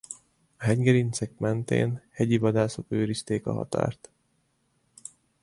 A 0.57 0.63
hegygerincek 0.63 1.37
mentén 1.37 2.01
hegyivadászok 2.11 2.85
őrizték 2.89 3.47
a 3.47 3.53
határt. 3.53 4.09